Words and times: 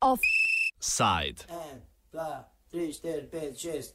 Offside. 0.00 1.44
En, 1.48 1.82
dva, 2.12 2.48
tri, 2.70 2.92
štiri, 2.92 3.28
pet, 3.30 3.60
šest. 3.60 3.94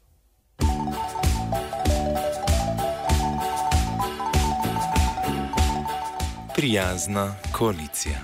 Prijazna 6.56 7.36
koalicija. 7.52 8.20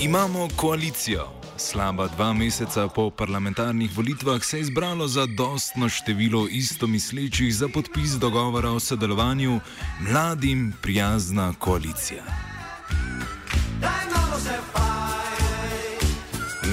Imamo 0.00 0.48
koalicijo. 0.56 1.43
Slaba 1.56 2.08
dva 2.08 2.32
meseca 2.32 2.88
po 2.88 3.10
parlamentarnih 3.10 3.90
volitvah 3.96 4.44
se 4.44 4.58
je 4.58 4.64
zbralo 4.64 5.08
za 5.08 5.26
dostno 5.26 5.88
število 5.88 6.48
istomislečih 6.50 7.54
za 7.54 7.68
podpis 7.68 8.10
dogovora 8.10 8.70
o 8.70 8.80
sodelovanju 8.80 9.60
mladim 10.00 10.72
prijazna 10.82 11.54
koalicija. 11.58 12.53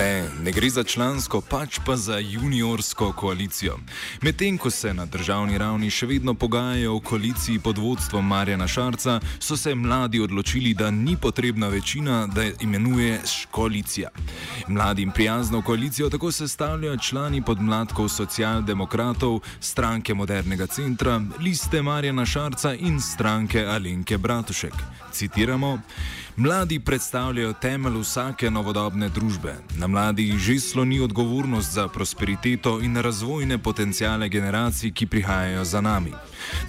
Ne, 0.02 0.24
ne 0.44 0.52
gre 0.52 0.70
za 0.70 0.84
člansko, 0.84 1.42
pač 1.42 1.80
pa 1.86 1.96
za 1.96 2.18
juniorsko 2.18 3.12
koalicijo. 3.14 3.78
Medtem 4.22 4.58
ko 4.58 4.70
se 4.70 4.94
na 4.94 5.06
državni 5.06 5.58
ravni 5.58 5.92
še 5.94 6.08
vedno 6.10 6.34
pogajajo 6.34 6.96
o 6.96 7.02
koaliciji 7.06 7.60
pod 7.60 7.78
vodstvom 7.78 8.26
Marjana 8.28 8.66
Šarca, 8.68 9.20
so 9.40 9.58
se 9.58 9.76
mladi 9.76 10.20
odločili, 10.20 10.74
da 10.74 10.90
ni 10.92 11.14
potrebna 11.22 11.68
večina, 11.68 12.26
da 12.28 12.48
imenuje 12.66 13.20
koalicija. 13.52 14.10
Mladim 14.68 15.12
prijazno 15.12 15.62
koalicijo 15.62 16.10
tako 16.10 16.32
sestavljajo 16.32 16.98
člani 16.98 17.42
podmladkov 17.42 18.10
socialdemokratov, 18.10 19.40
stranke 19.60 20.14
modernega 20.14 20.68
centra, 20.68 21.22
liste 21.40 21.82
Marjana 21.82 22.26
Šarca 22.26 22.74
in 22.74 22.98
stranke 23.02 23.66
Alenke 23.66 24.18
Bratušek. 24.18 24.74
Citiramo. 25.14 25.78
Mladi 26.36 26.80
predstavljajo 26.80 27.54
temelj 27.54 28.00
vsake 28.02 28.50
novodobne 28.52 29.10
družbe. 29.10 29.56
Na 29.78 29.88
mladih 29.92 30.40
že 30.40 30.60
sloni 30.60 31.00
odgovornost 31.04 31.74
za 31.74 31.88
prosperiteto 31.88 32.80
in 32.80 32.96
razvojne 32.96 33.58
potencijale 33.58 34.30
generacij, 34.30 34.92
ki 34.92 35.06
prihajajo 35.06 35.64
za 35.64 35.82
nami. 35.82 36.14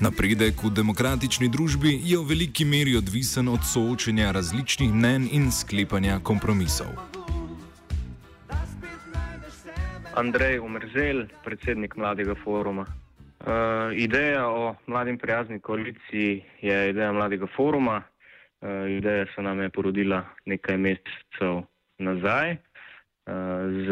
Napredek 0.01 0.59
v 0.64 0.70
demokratični 0.75 1.48
družbi 1.48 2.01
je 2.03 2.19
v 2.19 2.29
veliki 2.29 2.64
meri 2.64 2.97
odvisen 2.97 3.48
od 3.48 3.62
soočenja 3.62 4.33
različnih 4.33 4.91
mnen 4.92 5.29
in 5.31 5.51
sklepanja 5.53 6.19
kompromisov. 6.19 6.91
Andrej 10.14 10.59
Umrzel, 10.61 11.27
predsednik 11.45 11.97
Mladega 11.97 12.34
foruma. 12.45 12.84
Uh, 13.42 13.48
ideja 13.97 14.47
o 14.48 14.75
mladim 14.86 15.19
prijazni 15.19 15.61
koaliciji 15.61 16.45
je 16.61 16.91
ideja 16.91 17.12
Mladega 17.12 17.47
foruma. 17.57 18.03
Uh, 18.61 18.91
ideja 18.91 19.27
se 19.34 19.42
nam 19.42 19.61
je 19.61 19.70
porodila 19.70 20.25
nekaj 20.47 20.77
mesecev 20.77 21.62
nazaj. 21.98 22.57
Z 23.27 23.89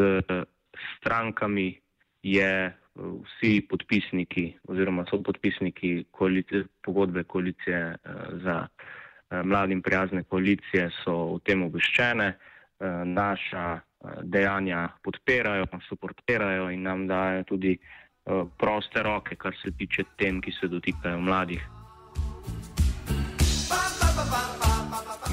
strankami 0.98 1.81
je 2.23 2.73
vsi 2.95 3.67
podpisniki 3.70 4.59
oziroma 4.69 5.05
so 5.11 5.22
podpisniki 5.22 6.05
koalicije, 6.11 6.64
pogodbe 6.84 7.25
koalicije 7.25 7.95
uh, 7.95 8.42
za 8.42 8.67
uh, 8.67 8.91
mladim 9.45 9.83
prijazne 9.83 10.22
koalicije 10.22 10.91
so 11.05 11.14
o 11.34 11.39
tem 11.39 11.62
obveščene. 11.62 12.33
Naša 13.05 13.81
dejanja 14.22 14.87
podpirajo, 15.05 15.67
suportirajo 15.89 16.70
in 16.72 16.83
nam 16.83 17.03
dajo 17.06 17.42
tudi 17.44 17.75
proste 18.56 19.03
roke, 19.03 19.37
kar 19.37 19.53
se 19.62 19.70
tiče 19.77 20.05
tem, 20.17 20.41
ki 20.41 20.53
se 20.61 20.69
dotikajo 20.69 21.20
mladih. 21.20 21.61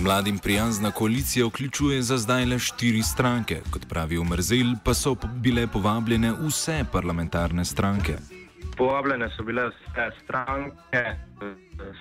Mladim 0.03 0.37
prijazna 0.43 0.91
koalicija 0.91 1.45
vključuje 1.45 2.01
za 2.01 2.17
zdaj 2.17 2.45
le 2.45 2.59
štiri 2.59 3.01
stranke, 3.01 3.55
kot 3.73 3.89
pravi 3.89 4.17
Umrzel, 4.17 4.75
pa 4.85 4.93
so 4.93 5.15
bile 5.43 5.67
povabljene 5.67 6.31
vse 6.31 6.85
parlamentarne 6.91 7.65
stranke. 7.65 8.13
Povabljene 8.77 9.29
so 9.37 9.43
bile 9.43 9.63
vse 9.69 10.05
stranke, 10.23 11.03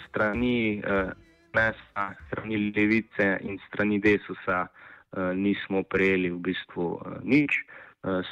strani 0.04 0.82
NES-a, 1.54 2.12
strani 2.26 2.72
Levice 2.76 3.38
in 3.40 3.58
strani 3.68 3.98
Desusa 4.00 4.66
nismo 5.34 5.82
prejeli 5.82 6.30
v 6.30 6.38
bistvu 6.38 7.00
nič, 7.24 7.64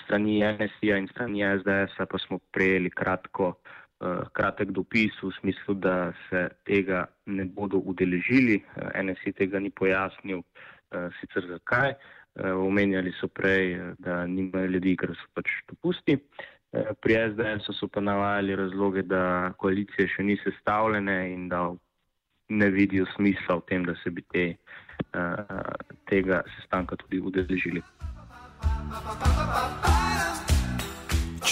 strani 0.04 0.42
NSI-ja 0.44 0.98
in 1.00 1.08
strani 1.08 1.40
SDS-a 1.58 2.06
pa 2.06 2.18
smo 2.18 2.38
prejeli 2.52 2.90
kratko. 2.90 3.54
Kratek 4.32 4.72
dopis 4.76 5.14
v 5.22 5.30
smislu, 5.40 5.74
da 5.74 6.12
se 6.28 6.48
tega 6.68 7.06
ne 7.26 7.44
bodo 7.44 7.78
udeležili. 7.78 8.60
NSI 9.02 9.32
tega 9.32 9.60
ni 9.60 9.70
pojasnil, 9.70 10.42
sicer 11.20 11.46
zakaj. 11.48 11.94
Omenjali 12.58 13.12
so 13.20 13.28
prej, 13.28 13.78
da 13.98 14.26
nimajo 14.26 14.74
ljudi, 14.76 14.96
ker 14.98 15.14
so 15.14 15.30
pač 15.34 15.50
dopusti. 15.70 16.18
Pri 17.00 17.16
SDS 17.30 17.70
so 17.78 17.88
pa 17.88 18.02
navajali 18.02 18.56
razloge, 18.58 19.02
da 19.06 19.54
koalicije 19.58 20.08
še 20.16 20.26
ni 20.26 20.36
sestavljene 20.42 21.18
in 21.32 21.48
da 21.48 21.68
ne 22.48 22.70
vidijo 22.70 23.06
smisla 23.14 23.60
v 23.60 23.66
tem, 23.68 23.84
da 23.86 23.94
se 24.02 24.10
bi 24.10 24.22
te, 24.34 24.46
tega 26.10 26.42
sestanka 26.56 26.96
tudi 26.96 27.20
udeležili. 27.20 27.82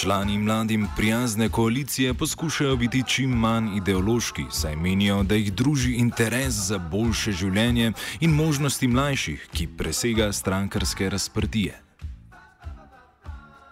Člani 0.03 0.37
mladim 0.37 0.87
prijazne 0.97 1.49
koalicije 1.49 2.13
poskušajo 2.13 2.75
biti 2.75 3.03
čim 3.07 3.29
manj 3.29 3.77
ideološki, 3.77 4.43
saj 4.49 4.75
menijo, 4.75 5.23
da 5.23 5.35
jih 5.35 5.53
druži 5.53 5.93
interes 5.93 6.53
za 6.53 6.77
boljše 6.77 7.31
življenje 7.31 7.91
in 8.19 8.35
možnosti 8.35 8.87
mlajših, 8.87 9.47
ki 9.53 9.67
presega 9.77 10.31
strankarske 10.31 11.09
razprtije. 11.09 11.79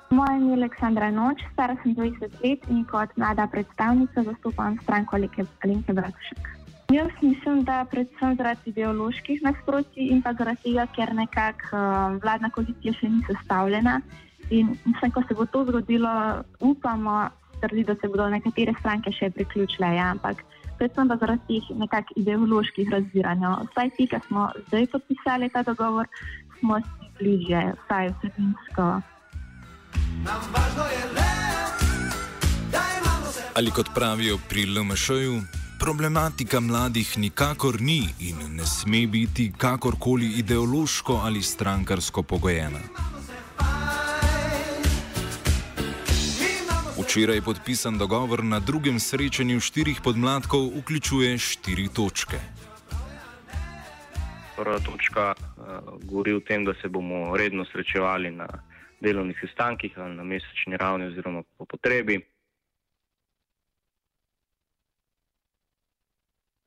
Moje 0.10 0.38
ime 0.38 0.48
je 0.48 0.54
Aleksandra 0.54 1.12
Noč, 1.12 1.44
stara 1.54 1.76
sem 1.84 1.96
20 1.96 2.40
let 2.44 2.64
in 2.70 2.86
kot 2.86 3.18
mlada 3.18 3.48
predstavnica 3.52 4.24
zastopam 4.24 4.80
stranko 4.84 5.16
Alenke 5.16 5.94
Bratušek. 5.94 6.48
Jaz 6.92 7.12
mislim, 7.22 7.64
da 7.64 7.86
predvsem 7.92 8.36
zaradi 8.38 8.70
ideoloških 8.70 9.44
nasprotij 9.44 10.08
in 10.16 10.22
pa 10.22 10.34
zaradi 10.34 10.64
tega, 10.64 10.88
ker 10.96 11.16
nekako 11.16 11.76
uh, 11.76 12.20
vladna 12.24 12.50
koalicija 12.50 12.94
še 12.94 13.10
ni 13.10 13.24
sestavljena. 13.28 14.00
In 14.52 14.76
mislim, 14.86 15.12
ko 15.12 15.24
se 15.28 15.34
bo 15.34 15.46
to 15.46 15.66
zgodilo, 15.66 16.44
upamo, 16.60 17.30
trdi, 17.62 17.84
da 17.84 17.96
se 17.96 18.08
bodo 18.08 18.30
nekatere 18.30 18.74
stranke 18.80 19.12
še 19.16 19.30
priključile. 19.32 19.94
Ja, 19.96 20.10
ampak 20.12 20.44
predvsem 20.80 21.08
pa 21.08 21.16
zaradi 21.22 21.60
teh 21.60 21.70
nekakšnih 21.84 22.24
ideoloških 22.24 22.90
razviranj. 22.92 23.46
Vsaj 23.72 23.94
ti, 23.98 24.08
ki 24.12 24.20
smo 24.28 24.50
zdaj 24.68 24.90
podpisali 24.92 25.50
ta 25.54 25.64
dogovor, 25.64 26.10
smo 26.60 26.82
si 26.82 27.10
bliže, 27.20 27.62
vsaj 27.86 28.12
vsebinsko. 28.18 28.90
Ali 33.56 33.72
kot 33.72 33.94
pravijo 33.96 34.40
pri 34.50 34.66
LMŠ-ju, 34.66 35.40
problematika 35.80 36.60
mladih 36.60 37.18
nikakor 37.18 37.82
ni 37.82 38.04
in 38.20 38.44
ne 38.56 38.66
sme 38.66 39.08
biti 39.08 39.52
kakorkoli 39.58 40.34
ideološko 40.44 41.22
ali 41.24 41.42
strankarsko 41.42 42.24
pogojena. 42.24 43.11
Včeraj 47.12 47.42
podpisan 47.42 47.98
dogovor 47.98 48.40
na 48.44 48.60
drugem 48.60 48.96
srečanju 49.00 49.60
štirih 49.60 50.00
podmladkov 50.04 50.62
vključuje 50.80 51.38
štiri 51.38 51.88
točke. 51.96 52.38
Prva 54.56 54.80
točka 54.80 55.34
uh, 55.36 56.00
govori 56.08 56.34
o 56.34 56.40
tem, 56.40 56.64
da 56.66 56.74
se 56.74 56.88
bomo 56.88 57.36
redno 57.38 57.66
srečevali 57.66 58.32
na 58.32 58.48
delovnih 59.02 59.36
sestankih 59.44 59.98
ali 60.00 60.16
na 60.16 60.24
mesečni 60.24 60.78
ravni 60.78 61.08
oziroma 61.08 61.44
po 61.58 61.66
potrebi. 61.66 62.22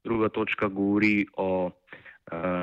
Druga 0.05 0.29
točka 0.29 0.69
govori 0.69 1.27
o 1.37 1.65
uh, 1.67 1.73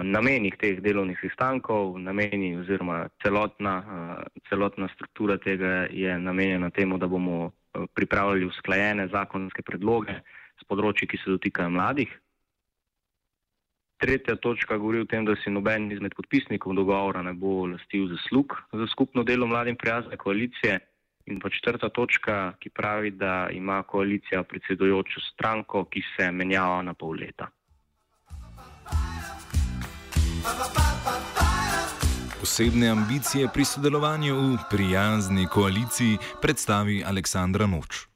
namenih 0.04 0.54
teh 0.62 0.82
delovnih 0.82 1.18
sestankov, 1.22 1.98
nameni 2.00 2.54
oziroma 2.58 3.08
celotna, 3.24 3.74
uh, 3.80 4.42
celotna 4.50 4.90
struktura 4.94 5.38
tega 5.38 5.88
je 5.90 6.20
namenjena 6.20 6.70
temu, 6.70 6.98
da 6.98 7.08
bomo 7.08 7.52
pripravljali 7.94 8.50
usklajene 8.50 9.08
zakonske 9.14 9.64
predloge 9.68 10.20
z 10.60 10.68
področji, 10.70 11.08
ki 11.08 11.20
se 11.22 11.32
dotikajo 11.34 11.72
mladih. 11.74 12.12
Tretja 14.02 14.36
točka 14.42 14.80
govori 14.82 15.04
o 15.04 15.06
tem, 15.06 15.26
da 15.26 15.36
si 15.38 15.54
noben 15.54 15.92
izmed 15.94 16.16
podpisnikov 16.18 16.74
dogovora 16.74 17.22
ne 17.22 17.36
bo 17.38 17.68
lastil 17.70 18.08
zaslug 18.10 18.56
za 18.74 18.88
skupno 18.90 19.24
delo 19.24 19.48
mladim 19.48 19.78
prijazne 19.78 20.18
koalicije. 20.18 20.80
In 21.30 21.38
pa 21.40 21.52
četrta 21.54 21.90
točka, 21.94 22.54
ki 22.60 22.72
pravi, 22.74 23.12
da 23.14 23.50
ima 23.54 23.84
koalicija 23.84 24.42
predsedujočo 24.44 25.22
stranko, 25.28 25.86
ki 25.86 26.02
se 26.16 26.32
menjava 26.32 26.82
na 26.82 26.96
pol 26.98 27.14
leta. 27.22 27.52
Osebne 32.42 32.90
ambicije 32.90 33.48
pri 33.54 33.66
sodelovanju 33.66 34.34
v 34.36 34.58
prijazni 34.70 35.44
koaliciji 35.56 36.18
predstavi 36.42 37.04
Aleksandra 37.06 37.68
Noč. 37.70 38.10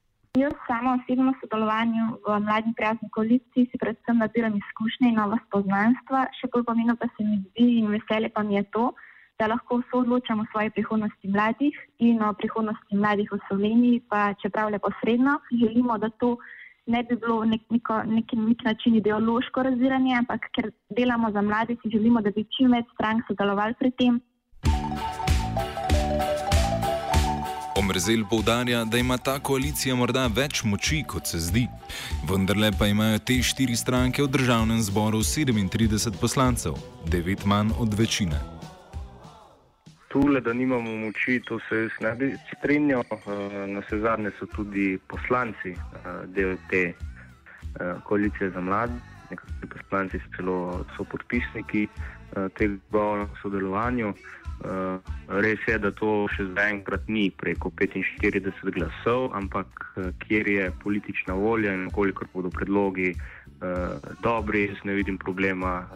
Jaz 0.44 0.56
samo 0.68 0.98
osebno 0.98 1.33
sodelovanju 1.42 2.06
v 2.27 2.39
mladni 2.48 2.74
prijazni 2.77 3.10
koaliciji 3.16 3.69
si 3.69 3.77
predvsem 3.83 4.18
nabiram 4.18 4.57
izkušnje 4.57 5.07
in 5.10 5.19
nova 5.22 5.38
spoznanstva, 5.45 6.25
še 6.38 6.50
bolj 6.54 6.66
pomembno 6.69 6.95
pa 7.01 7.07
se 7.13 7.27
mi 7.27 7.38
zdi 7.44 7.68
in 7.83 7.94
veselje 7.94 8.33
pa 8.33 8.42
mi 8.44 8.57
je 8.57 8.63
to, 8.75 8.86
da 9.39 9.51
lahko 9.54 9.81
soodločamo 9.92 10.42
o 10.42 10.50
svoji 10.51 10.74
prihodnosti 10.74 11.27
mladih 11.36 11.75
in 12.10 12.24
o 12.24 12.33
prihodnosti 12.33 12.98
mladih 12.98 13.30
v 13.31 13.39
Sloveniji, 13.48 14.04
pa 14.10 14.33
čeprav 14.42 14.74
le 14.74 14.80
posredno, 14.80 15.38
želimo, 15.62 16.01
da 16.01 16.10
to 16.10 16.38
ne 16.87 17.03
bi 17.03 17.15
bilo 17.15 17.45
nek, 17.45 17.61
neko, 17.69 18.03
nek, 18.03 18.25
nek 18.33 18.63
način 18.63 18.95
ideološko 18.95 19.63
razviranje, 19.63 20.15
ampak 20.17 20.41
ker 20.55 20.71
delamo 20.97 21.31
za 21.31 21.41
mlade, 21.41 21.75
si 21.81 21.89
želimo, 21.89 22.21
da 22.21 22.31
bi 22.31 22.45
čim 22.57 22.71
več 22.71 22.85
strank 22.93 23.25
sodelovali 23.27 23.73
pri 23.79 23.91
tem. 23.91 24.21
Omrzel 27.75 28.23
poudarja, 28.29 28.85
da 28.85 28.97
ima 28.97 29.17
ta 29.17 29.35
koalicija 29.39 29.95
morda 29.95 30.27
več 30.35 30.63
moči, 30.63 31.03
kot 31.07 31.27
se 31.27 31.39
zdi. 31.39 31.67
Vendarle 32.29 32.71
pa 32.79 32.88
imajo 32.88 33.19
te 33.19 33.41
štiri 33.43 33.75
stranke 33.75 34.23
v 34.23 34.31
državnem 34.31 34.81
zboru 34.81 35.21
37 35.21 36.19
poslancev, 36.21 36.79
devet 37.11 37.45
manj 37.45 37.75
od 37.79 37.93
večine 37.93 38.54
tule, 40.15 40.41
da 40.41 40.53
nimamo 40.53 40.95
moči, 40.95 41.41
to 41.47 41.59
se 41.69 41.75
jaz 41.75 41.95
ne 42.00 42.12
bi 42.15 42.27
strinjal. 42.53 43.03
Eh, 43.12 43.67
na 43.67 43.81
vse 43.83 44.00
zadnje 44.00 44.31
so 44.39 44.47
tudi 44.56 44.85
poslanci 45.12 45.71
eh, 45.75 46.21
del 46.35 46.56
te 46.69 46.83
eh, 46.85 47.95
koalicije 48.07 48.50
za 48.56 48.62
mlade, 48.62 48.95
nekateri 49.29 49.67
poslanci 49.73 50.21
so 50.23 50.31
celo 50.38 50.57
so 50.95 51.03
podpisniki 51.03 51.88
tega 52.57 53.27
sodelovanja. 53.41 54.13
Res 55.27 55.59
je, 55.67 55.75
da 55.83 55.91
to 55.91 56.09
še 56.31 56.45
zaenkrat 56.56 57.09
ni 57.12 57.25
preko 57.41 57.69
45 57.75 58.71
glasov, 58.75 59.27
ampak 59.35 59.83
kjer 60.23 60.47
je 60.47 60.69
politična 60.83 61.35
volja 61.35 61.73
in 61.75 61.89
koliko 61.91 62.27
bodo 62.33 62.51
predlogi 62.56 63.12
dobri, 64.23 64.67
jaz 64.67 64.83
ne 64.83 64.94
vidim 64.94 65.17
problema, 65.17 65.88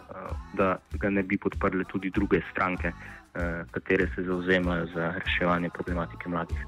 da 0.54 0.76
ga 0.92 1.10
ne 1.10 1.22
bi 1.22 1.38
podprli 1.38 1.84
tudi 1.84 2.10
druge 2.10 2.40
stranke. 2.50 2.92
Eh, 3.34 3.64
katere 3.70 4.08
se 4.14 4.22
zauzemajo 4.22 4.86
za 4.94 5.14
reševanje 5.24 5.70
problematike 5.70 6.28
mladih. 6.28 6.58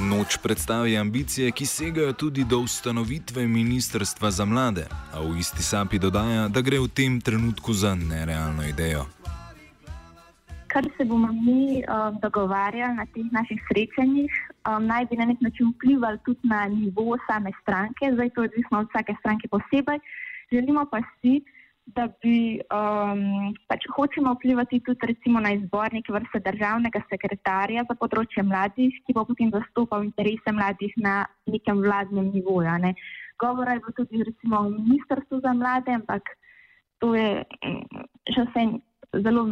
Noč 0.00 0.36
predstavi 0.42 0.96
ambicije, 0.98 1.50
ki 1.50 1.66
segajo 1.66 2.12
tudi 2.12 2.44
do 2.44 2.58
ustanovitve 2.58 3.46
Ministrstva 3.48 4.30
za 4.30 4.44
mlade, 4.44 4.86
a 5.14 5.20
v 5.20 5.38
isti 5.38 5.62
sapi 5.62 5.98
dodaja, 5.98 6.48
da 6.48 6.60
gre 6.60 6.78
v 6.78 6.88
tem 6.88 7.20
trenutku 7.20 7.72
za 7.72 7.94
nerealno 7.94 8.62
idejo. 8.68 9.06
Kar 10.72 10.86
se 10.96 11.04
bomo 11.04 11.28
mi 11.32 11.84
um, 11.84 12.18
dogovarjali 12.22 12.96
na 12.96 13.04
teh 13.14 13.26
naših 13.32 13.60
srečanjih, 13.68 14.32
um, 14.68 14.86
naj 14.88 15.04
bi 15.10 15.16
na 15.20 15.26
nek 15.28 15.40
način 15.44 15.72
vplivali 15.74 16.18
tudi 16.24 16.48
na 16.48 16.64
nivo 16.68 17.16
same 17.28 17.50
stranke, 17.60 18.12
zdaj 18.14 18.30
to 18.30 18.42
je 18.42 18.48
odvisno 18.48 18.78
od 18.80 18.88
vsake 18.88 19.14
stranke 19.20 19.48
posebej. 19.52 20.00
Želimo 20.52 20.86
pa 20.92 21.00
si, 21.20 21.42
da 21.86 22.06
bi 22.22 22.60
um, 22.72 23.52
pač 23.68 23.84
hočemo 23.96 24.32
vplivati 24.34 24.80
tudi 24.86 25.06
recimo 25.06 25.40
na 25.40 25.52
izbornik 25.52 26.08
vrste 26.08 26.40
državnega 26.40 27.02
sekretarja 27.10 27.84
za 27.88 27.96
področje 27.98 28.44
mladih, 28.46 28.96
ki 29.04 29.16
bo 29.16 29.26
potem 29.28 29.50
zastopal 29.52 30.06
interese 30.06 30.54
mladih 30.54 30.94
na 30.96 31.26
nekem 31.46 31.82
vladnem 31.82 32.30
nivoju. 32.32 32.78
Ne. 32.86 32.94
Govora 33.42 33.74
je 33.76 33.82
bilo 33.84 33.96
tudi 33.98 34.24
recimo 34.30 34.62
o 34.62 34.70
ministrstvu 34.70 35.42
za 35.44 35.52
mlade, 35.52 35.92
ampak 36.00 36.32
to 37.02 37.14
je 37.18 37.42
mm, 37.42 38.08
še 38.30 38.46
vse 38.48 38.66
zelo 39.26 39.44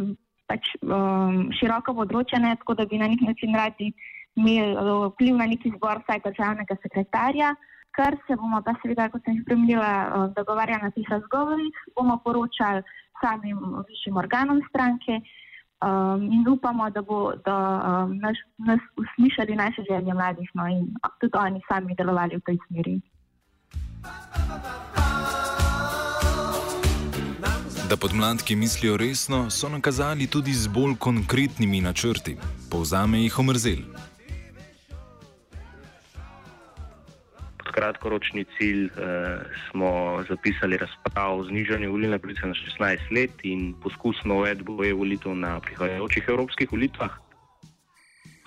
pač, 0.51 0.75
um, 0.83 1.47
široko 1.55 1.95
področje, 1.95 2.39
ne, 2.43 2.53
tako 2.59 2.75
da 2.81 2.85
bi 2.85 2.99
na 2.99 3.07
nek 3.07 3.23
način 3.23 3.55
radi 3.55 3.91
imeli 4.35 4.75
uh, 4.75 5.07
vpliv 5.13 5.39
na 5.39 5.47
neki 5.47 5.71
zbor 5.77 6.03
vsaj 6.03 6.25
državnega 6.27 6.75
sekretarja 6.83 7.55
kar 7.91 8.15
se 8.27 8.35
bomo 8.35 8.61
pa 8.65 8.73
seveda, 8.81 9.09
kot 9.11 9.23
sem 9.25 9.37
že 9.37 9.43
premila, 9.43 9.91
eh, 10.07 10.27
dogovarjali 10.35 10.83
na 10.83 10.91
teh 10.91 11.07
razgovorih, 11.09 11.75
bomo 11.95 12.17
poročali 12.23 12.83
samim 13.21 13.59
višjim 13.87 14.17
organom 14.17 14.61
stranke 14.69 15.19
um, 15.85 16.23
in 16.25 16.47
upamo, 16.47 16.89
da 16.89 17.01
bodo 17.01 17.53
um, 17.53 18.17
naš, 18.17 18.37
nas 18.57 18.81
uslišali 18.97 19.55
naše 19.55 19.83
želje 19.89 20.13
mladih 20.13 20.49
no, 20.53 20.67
in 20.67 20.87
tudi 21.19 21.37
oni 21.37 21.61
sami 21.69 21.95
delovali 21.95 22.35
v 22.37 22.45
tej 22.45 22.57
smeri. 22.67 22.95
Da 27.91 27.97
podmladki 27.97 28.55
mislijo 28.55 28.97
resno, 28.97 29.49
so 29.49 29.69
nakazali 29.69 30.27
tudi 30.27 30.53
z 30.53 30.67
bolj 30.67 30.93
konkretnimi 30.99 31.81
načrti. 31.81 32.37
Povzame 32.69 33.19
jih 33.19 33.39
omrzel. 33.39 33.81
kratkoročni 37.71 38.45
cilj 38.57 38.85
eh, 38.85 38.91
smo 39.69 40.23
zapisali 40.29 40.77
razprav 40.77 41.39
o 41.39 41.43
znižanju 41.43 41.91
volilne 41.91 42.19
pravice 42.19 42.47
na 42.47 42.53
16 42.53 43.11
let 43.11 43.43
in 43.43 43.73
poskusno 43.83 44.37
uvedbo 44.37 44.85
e-volitev 44.85 45.35
na 45.35 45.59
prihajajočih 45.59 46.23
evropskih 46.27 46.71
volitvah. 46.71 47.11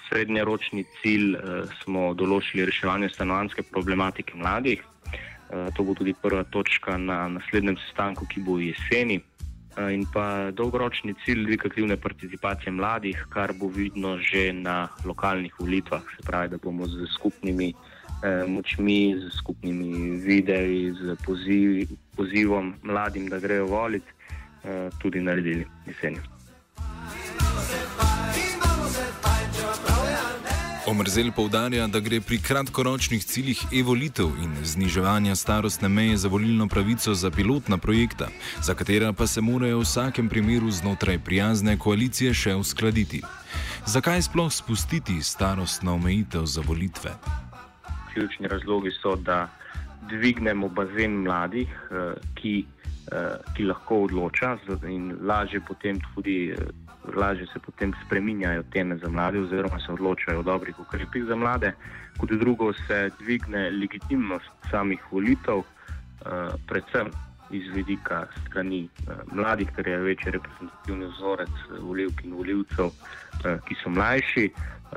Srednjeročni 0.08 0.84
cilj 1.02 1.34
eh, 1.34 1.40
smo 1.82 2.14
določili 2.14 2.64
reševanje 2.64 3.12
stanovanske 3.12 3.62
problematike 3.62 4.40
mladih. 4.40 4.80
Eh, 4.80 5.68
to 5.76 5.84
bo 5.84 5.94
tudi 5.94 6.14
prva 6.22 6.44
točka 6.44 6.96
na 6.96 7.28
naslednjem 7.28 7.76
sestanku, 7.86 8.26
ki 8.26 8.40
bo 8.40 8.56
jeseni. 8.58 9.20
Eh, 9.76 9.94
in 9.94 10.06
pa 10.12 10.50
dolgoročni 10.50 11.14
cilj 11.24 11.46
dvig 11.46 11.66
aktivne 11.66 11.96
participacije 11.96 12.72
mladih, 12.72 13.26
kar 13.28 13.52
bo 13.52 13.68
vidno 13.68 14.18
že 14.18 14.52
na 14.52 14.88
lokalnih 15.04 15.54
volitvah, 15.58 16.02
se 16.16 16.22
pravi, 16.26 16.48
da 16.48 16.58
bomo 16.62 16.86
z 16.86 17.06
skupnimi 17.14 17.74
Eh, 18.24 18.46
močmi, 18.48 19.20
z 19.20 19.36
skupnimi 19.36 20.16
videi, 20.16 20.92
z 20.96 21.16
poziv, 21.26 21.88
pozivom 22.16 22.74
mladim, 22.82 23.28
da 23.28 23.38
grejo 23.38 23.66
voliti, 23.66 24.12
eh, 24.64 24.88
tudi 24.98 25.20
naredili 25.20 25.66
jeseni. 25.86 26.16
Omrzel 30.86 31.32
povdarja, 31.32 31.86
da 31.86 32.00
gre 32.00 32.20
pri 32.20 32.38
kratkoročnih 32.38 33.24
ciljih 33.24 33.62
e-volitev 33.72 34.26
in 34.42 34.52
zniževanja 34.64 35.36
starostne 35.36 35.88
meje 35.88 36.16
za 36.16 36.28
volilno 36.28 36.68
pravico 36.68 37.14
za 37.14 37.30
pilotna 37.30 37.78
projekta, 37.78 38.28
za 38.62 38.74
katera 38.74 39.12
pa 39.12 39.26
se 39.26 39.40
morajo 39.40 39.78
v 39.78 39.82
vsakem 39.82 40.28
primeru 40.28 40.70
znotraj 40.70 41.18
prijazne 41.18 41.78
koalicije 41.78 42.34
še 42.34 42.54
uskladiti. 42.54 43.22
Zakaj 43.86 44.22
sploh 44.22 44.52
spustiti 44.52 45.22
starostno 45.22 45.94
omejitev 45.94 46.44
za 46.46 46.60
volitve? 46.60 47.16
ključni 48.14 48.48
razlogi 48.48 48.90
so, 49.02 49.16
da 49.16 49.48
dvignemo 50.08 50.68
bazen 50.68 51.12
mladih, 51.12 51.68
eh, 51.90 52.14
ki, 52.34 52.64
eh, 53.12 53.36
ki 53.56 53.64
lahko 53.64 54.02
odloča 54.04 54.56
in 54.88 55.16
lažje, 55.22 55.60
tudi, 56.14 56.50
eh, 56.50 56.56
lažje 57.16 57.46
se 57.52 57.58
potem 57.58 57.92
spreminjajo 58.06 58.62
teme 58.72 58.96
za 58.98 59.08
mlade, 59.08 59.40
oziroma 59.40 59.78
se 59.80 59.92
odločajo 59.92 60.40
o 60.40 60.42
dobrih 60.42 60.80
ukrepih 60.80 61.24
za 61.24 61.36
mlade. 61.36 61.72
Kot 62.18 62.30
drugo, 62.30 62.72
se 62.72 63.10
dvigne 63.18 63.70
legitimnost 63.70 64.50
samih 64.70 65.00
volitev, 65.10 65.62
predvsem 66.66 67.10
iz 67.50 67.66
vidika 67.74 68.26
strani 68.46 68.88
mladih, 69.32 69.68
ker 69.76 69.88
je 69.88 69.98
večji 69.98 70.32
reprezentativni 70.32 71.06
vzorec 71.06 71.50
voljivk 71.80 72.24
in 72.24 72.32
voljivcev, 72.32 72.90
ki 73.66 73.76
so 73.82 73.90
mlajši. 73.90 74.50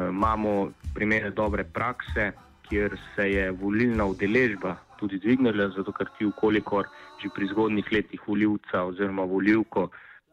Imamo 0.10 0.72
primere 0.96 1.32
dobre 1.32 1.64
prakse, 1.64 2.32
kjer 2.70 2.98
se 3.16 3.32
je 3.32 3.52
volilna 3.52 4.06
udeležba 4.06 4.76
tudi 5.00 5.20
dvignila, 5.20 5.70
zato 5.76 5.92
ker 5.92 6.08
ti, 6.18 6.26
ukolikor 6.26 6.88
že 7.24 7.30
pri 7.36 7.48
zgodnih 7.48 7.86
letih 7.92 8.22
voljivca 8.28 8.84
oziroma 8.84 9.24
voljivko 9.24 9.90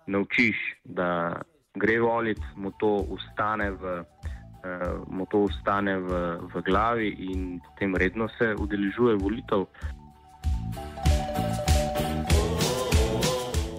naučiš, 0.06 0.56
da 0.84 1.40
gre 1.74 1.98
voliti, 1.98 2.42
mu 2.56 2.70
to 2.78 3.02
ustane 3.10 3.70
v, 3.70 3.82
uh, 4.62 5.02
mu 5.10 5.26
to 5.26 5.50
ustane 5.50 5.98
v, 5.98 6.38
v 6.46 6.62
glavi 6.62 7.10
in 7.30 7.58
potem 7.58 7.96
redno 7.96 8.28
se 8.38 8.54
udeležuje 8.54 9.18
volitev. 9.18 9.66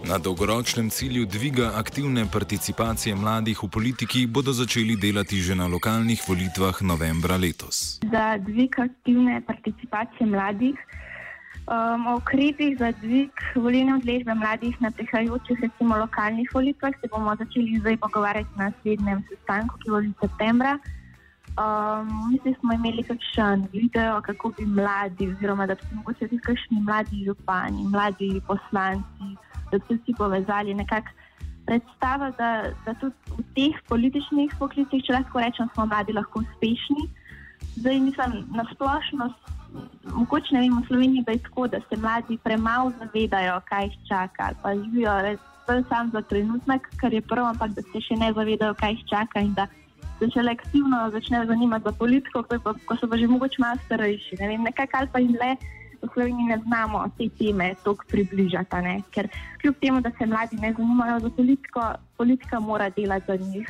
Na 0.05 0.21
dolgoročnem 0.21 0.89
cilju 0.89 1.25
dviga 1.25 1.71
aktivne 1.81 2.27
participacije 2.29 3.15
mladih 3.15 3.63
v 3.63 3.67
politiki 3.73 4.27
bodo 4.27 4.53
začeli 4.53 4.93
delati 4.95 5.41
že 5.41 5.55
na 5.55 5.65
lokalnih 5.65 6.21
volitvah 6.27 6.77
novembra 6.85 7.39
letos. 7.41 7.97
Za 8.11 8.37
dvig 8.37 8.75
aktivne 8.77 9.41
participacije 9.41 10.29
mladih, 10.29 10.77
um, 11.67 12.07
o 12.07 12.17
ukrepih 12.17 12.77
za 12.79 12.91
dvig 13.01 13.31
volilne 13.55 13.95
odležbe 13.95 14.33
mladih 14.33 14.75
na 14.81 14.91
prihajajočih 14.91 15.59
recimo 15.61 15.97
lokalnih 15.97 16.49
volitvah 16.53 16.93
se 17.01 17.07
bomo 17.11 17.35
začeli 17.35 17.79
zdaj 17.79 17.97
pogovarjati 17.97 18.49
na 18.57 18.69
naslednjem 18.69 19.23
sestanku, 19.29 19.77
ki 19.81 19.89
bo 19.89 19.99
v 20.01 20.13
septembra. 20.21 20.77
Um, 21.55 22.09
mi 22.31 22.53
smo 22.59 22.73
imeli 22.73 23.03
kakšen 23.03 23.67
video, 23.71 24.21
kako 24.21 24.51
bi 24.57 24.65
mladi, 24.65 25.31
oziroma 25.31 25.65
da 25.65 25.75
bi 25.75 25.95
mogoče 25.95 26.27
tudi 26.27 26.41
kakšni 26.43 26.81
mladi 26.81 27.23
župani, 27.25 27.87
mladi 27.87 28.41
poslanci 28.47 29.35
da 29.71 29.79
se 29.87 29.95
vsi 29.95 30.13
povezali. 30.17 30.73
Nekako 30.73 31.07
predstava, 31.65 32.31
da, 32.31 32.63
da 32.85 32.93
tudi 32.93 33.15
v 33.37 33.43
teh 33.55 33.81
političnih 33.89 34.53
poklicih, 34.59 35.03
če 35.03 35.17
lahko 35.17 35.41
rečem, 35.41 35.69
smo 35.73 35.87
mladi 35.89 36.13
lahko 36.13 36.43
uspešni. 36.45 37.07
Zdaj, 37.75 37.99
mislim, 37.99 38.35
na 38.55 38.65
splošno, 38.73 39.31
mogoče 40.15 40.55
ne 40.55 40.61
vem, 40.61 40.77
v 40.81 40.87
Sloveniji 40.87 41.23
je 41.27 41.39
tako, 41.43 41.67
da 41.67 41.79
se 41.89 41.97
mladi 41.97 42.37
premalo 42.43 42.91
zavedajo, 42.99 43.59
kaj 43.69 43.85
jih 43.85 43.97
čaka, 44.09 44.51
pa 44.63 44.75
živijo 44.75 45.37
samo 45.89 46.11
za 46.11 46.21
trenutek, 46.21 46.89
kar 47.01 47.13
je 47.13 47.21
prvo, 47.21 47.47
ampak 47.47 47.71
da 47.71 47.81
se 47.81 48.01
še 48.01 48.15
ne 48.15 48.33
zavedajo, 48.33 48.73
kaj 48.79 48.91
jih 48.91 49.05
čaka 49.09 49.41
in 49.41 49.53
da 49.53 49.67
se 50.19 50.29
še 50.31 50.43
le 50.43 50.53
aktivno 50.55 51.09
začnejo 51.11 51.45
zanimati 51.45 51.83
za 51.83 51.91
politiko, 51.91 52.43
pa, 52.43 52.73
ko 52.85 52.97
so 52.99 53.09
pa 53.09 53.17
že 53.17 53.27
mogoče 53.27 53.59
malo 53.59 53.81
starejši. 53.85 54.39
Ne 54.39 54.47
vem, 54.53 54.63
nekaj, 54.69 54.87
kar 54.87 55.09
pa 55.11 55.19
jim 55.19 55.35
le 55.41 55.55
v 56.01 56.09
Sloveniji 56.13 56.47
ne 56.53 56.57
znamo 56.65 57.03
te 57.17 57.29
teme 57.39 57.73
tako 57.83 58.05
približati. 58.11 58.81
Ne? 58.85 58.95
Ker 59.11 59.29
kljub 59.61 59.75
temu, 59.81 60.01
da 60.01 60.11
se 60.17 60.25
mladi 60.25 60.59
ne 60.61 60.73
zanimajo 60.73 61.19
za 61.19 61.29
politiko, 61.29 61.93
politika 62.17 62.59
mora 62.59 62.89
delati 62.89 63.25
za 63.27 63.35
njih. 63.35 63.69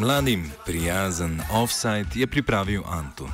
Mladim 0.00 0.42
prijazen 0.66 1.40
offside 1.62 2.10
je 2.14 2.26
pripravil 2.26 2.82
Antu. 2.98 3.26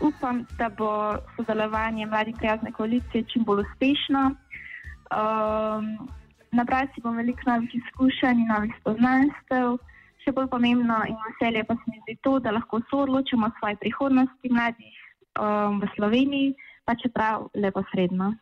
Upam, 0.00 0.44
da 0.58 0.68
bo 0.68 1.16
sodelovanje 1.36 2.06
mladih 2.06 2.34
prijazne 2.38 2.72
koalicije 2.72 3.24
čim 3.32 3.44
bolj 3.44 3.60
uspešno. 3.64 4.22
Um, 4.28 6.08
nabrati 6.52 6.92
si 6.94 7.00
bom 7.00 7.16
veliko 7.16 7.40
novih 7.46 7.74
izkušenj 7.74 8.40
in 8.42 8.48
novih 8.54 8.72
spoznanstev. 8.80 9.78
Še 10.24 10.32
bolj 10.36 10.48
pomembno 10.52 10.98
in 11.08 11.16
veselje 11.26 11.64
pa 11.64 11.74
se 11.74 11.84
mi 11.86 12.00
zdi 12.02 12.18
to, 12.22 12.38
da 12.44 12.52
lahko 12.52 12.80
soodločimo 12.90 13.46
o 13.46 13.56
svoji 13.58 13.76
prihodnosti 13.76 14.52
mladih 14.52 14.96
um, 15.40 15.80
v 15.80 15.88
Sloveniji, 15.96 16.54
pa 16.84 16.92
čeprav 16.94 17.48
lepo 17.54 17.82
sredno. 17.92 18.34